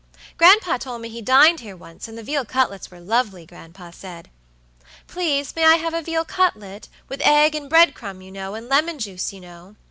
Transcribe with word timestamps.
Gran'pa 0.39 0.79
told 0.79 1.03
me 1.03 1.09
he 1.09 1.21
dined 1.21 1.59
here 1.59 1.75
once, 1.77 2.07
and 2.07 2.17
the 2.17 2.23
veal 2.23 2.43
cutlets 2.43 2.89
were 2.89 2.99
lovely, 2.99 3.45
gran'pa 3.45 3.91
said. 3.93 4.31
Please 5.05 5.55
may 5.55 5.63
I 5.63 5.75
have 5.75 5.93
a 5.93 6.01
veal 6.01 6.25
cutlet, 6.25 6.87
with 7.07 7.21
egg 7.21 7.53
and 7.53 7.69
bread 7.69 7.93
crumb, 7.93 8.19
you 8.23 8.31
know, 8.31 8.55
and 8.55 8.67
lemon 8.67 8.97
juice 8.97 9.31
you 9.31 9.41
know?" 9.41 9.75